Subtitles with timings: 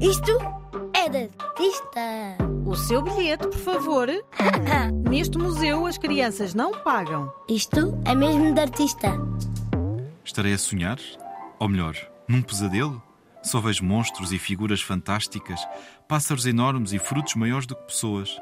[0.00, 0.30] Isto
[0.94, 2.00] é de artista.
[2.64, 4.08] O seu bilhete, por favor.
[5.10, 7.32] Neste museu as crianças não pagam.
[7.48, 9.08] Isto é mesmo de artista.
[10.24, 10.98] Estarei a sonhar?
[11.58, 11.96] Ou melhor,
[12.28, 13.02] num pesadelo?
[13.42, 15.60] Só vejo monstros e figuras fantásticas,
[16.06, 18.36] pássaros enormes e frutos maiores do que pessoas.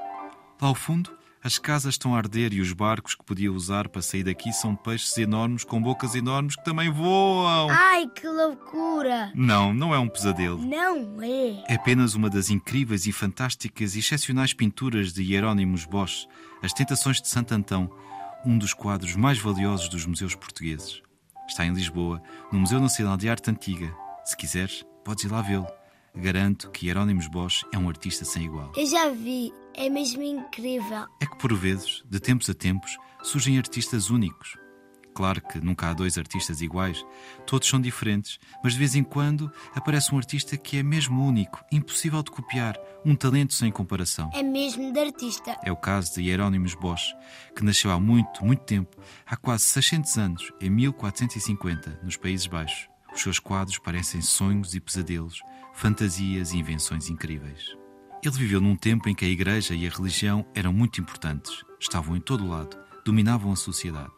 [0.61, 1.11] Lá ao fundo,
[1.47, 4.75] as casas estão a arder e os barcos que podia usar para sair daqui são
[4.75, 7.69] peixes enormes com bocas enormes que também voam.
[7.71, 9.31] Ai, que loucura!
[9.33, 10.59] Não, não é um pesadelo.
[10.59, 11.63] Não é.
[11.69, 16.27] É apenas uma das incríveis e fantásticas e excepcionais pinturas de Hieronymus Bosch,
[16.61, 17.89] As Tentações de Santo Antão,
[18.45, 21.01] um dos quadros mais valiosos dos museus portugueses.
[21.47, 23.95] Está em Lisboa, no Museu Nacional de Arte Antiga.
[24.25, 25.69] Se quiseres, podes ir lá vê-lo.
[26.17, 28.73] Garanto que Hieronymus Bosch é um artista sem igual.
[28.77, 29.53] Eu já vi.
[29.75, 31.07] É mesmo incrível.
[31.21, 34.57] É que por vezes, de tempos a tempos, surgem artistas únicos.
[35.17, 37.03] Claro que nunca há dois artistas iguais,
[37.47, 41.65] todos são diferentes, mas de vez em quando aparece um artista que é mesmo único,
[41.73, 44.31] impossível de copiar, um talento sem comparação.
[44.35, 45.57] É mesmo de artista.
[45.65, 47.15] É o caso de Hieronymus Bosch,
[47.55, 52.96] que nasceu há muito, muito tempo, há quase 600 anos, em 1450, nos Países Baixos.
[53.17, 55.41] Os seus quadros parecem sonhos e pesadelos,
[55.73, 57.75] fantasias e invenções incríveis.
[58.23, 62.15] Ele viveu num tempo em que a igreja e a religião eram muito importantes, estavam
[62.15, 64.13] em todo lado, dominavam a sociedade.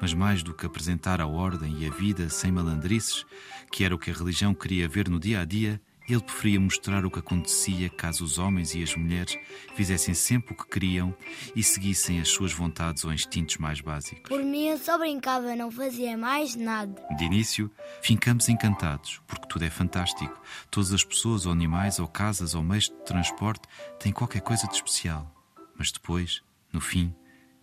[0.00, 3.24] Mas mais do que apresentar a ordem e a vida sem malandrices,
[3.70, 5.80] que era o que a religião queria ver no dia a dia,
[6.12, 9.36] ele preferia mostrar o que acontecia caso os homens e as mulheres
[9.74, 11.14] fizessem sempre o que queriam
[11.54, 14.28] e seguissem as suas vontades ou instintos mais básicos.
[14.28, 16.94] Por mim, eu só brincava, não fazia mais nada.
[17.16, 17.70] De início,
[18.02, 20.40] ficamos encantados, porque tudo é fantástico.
[20.70, 23.66] Todas as pessoas, ou animais, ou casas, ou meios de transporte
[23.98, 25.30] têm qualquer coisa de especial.
[25.76, 27.14] Mas depois, no fim,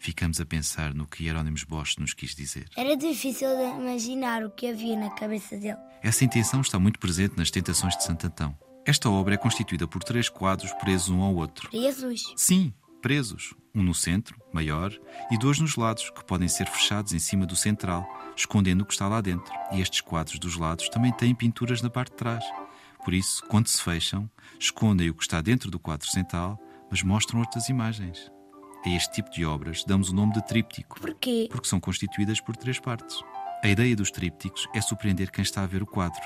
[0.03, 2.67] ficamos a pensar no que Hieronymus Bosch nos quis dizer.
[2.75, 5.77] Era difícil de imaginar o que havia na cabeça dele.
[6.01, 8.57] Essa intenção está muito presente nas Tentações de Santo Antão.
[8.85, 11.69] Esta obra é constituída por três quadros presos um ao outro.
[11.71, 12.21] Jesus.
[12.35, 13.53] Sim, presos.
[13.73, 14.91] Um no centro, maior,
[15.31, 18.05] e dois nos lados, que podem ser fechados em cima do central,
[18.35, 19.53] escondendo o que está lá dentro.
[19.71, 22.43] E estes quadros dos lados também têm pinturas na parte de trás.
[23.05, 24.29] Por isso, quando se fecham,
[24.59, 26.59] escondem o que está dentro do quadro central,
[26.91, 28.32] mas mostram outras imagens.
[28.85, 30.99] A este tipo de obras damos o nome de tríptico.
[30.99, 31.47] Porquê?
[31.49, 33.23] Porque são constituídas por três partes.
[33.63, 36.21] A ideia dos trípticos é surpreender quem está a ver o quadro,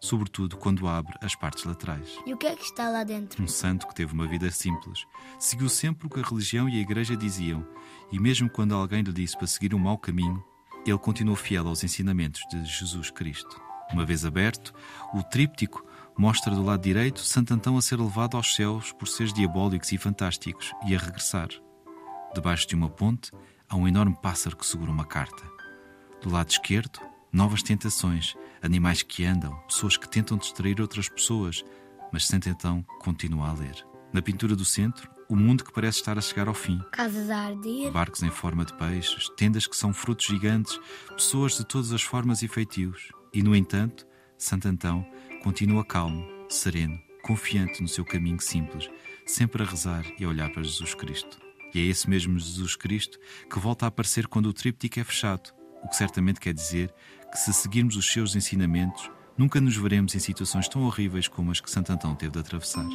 [0.00, 2.08] sobretudo quando abre as partes laterais.
[2.24, 3.42] E o que é que está lá dentro?
[3.42, 5.04] Um santo que teve uma vida simples,
[5.38, 7.66] seguiu sempre o que a religião e a igreja diziam,
[8.10, 10.42] e mesmo quando alguém lhe disse para seguir um mau caminho,
[10.86, 13.60] ele continuou fiel aos ensinamentos de Jesus Cristo.
[13.92, 14.72] Uma vez aberto,
[15.12, 15.84] o tríptico
[16.16, 19.98] mostra do lado direito Santo Antão a ser levado aos céus por seres diabólicos e
[19.98, 21.50] fantásticos e a regressar.
[22.34, 23.32] Debaixo de uma ponte
[23.68, 25.42] há um enorme pássaro que segura uma carta.
[26.22, 27.00] Do lado esquerdo,
[27.32, 31.64] novas tentações, animais que andam, pessoas que tentam distrair outras pessoas,
[32.12, 33.84] mas Santo Antão continua a ler.
[34.12, 36.80] Na pintura do centro, o mundo que parece estar a chegar ao fim.
[36.92, 37.90] Casas a arder.
[37.90, 42.42] Barcos em forma de peixes, tendas que são frutos gigantes, pessoas de todas as formas
[42.42, 43.12] e feitios.
[43.32, 45.06] E, no entanto, Santo Antão
[45.42, 48.88] continua calmo, sereno, confiante no seu caminho simples,
[49.26, 51.49] sempre a rezar e a olhar para Jesus Cristo.
[51.74, 53.18] E é esse mesmo Jesus Cristo
[53.50, 56.92] que volta a aparecer quando o tríptico é fechado, o que certamente quer dizer
[57.30, 61.60] que se seguirmos os seus ensinamentos, nunca nos veremos em situações tão horríveis como as
[61.60, 62.86] que Santo Antão teve de atravessar.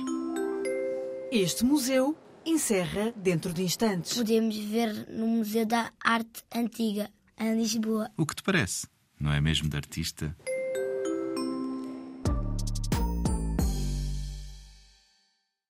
[1.31, 4.13] Este museu encerra dentro de instantes.
[4.13, 8.09] Podemos ver no Museu da Arte Antiga, em Lisboa.
[8.15, 8.87] O que te parece?
[9.19, 10.35] Não é mesmo de artista?